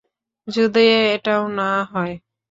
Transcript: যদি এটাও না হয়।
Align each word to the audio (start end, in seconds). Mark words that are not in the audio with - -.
যদি 0.47 0.83
এটাও 1.15 1.43
না 1.57 1.69
হয়। 1.91 2.13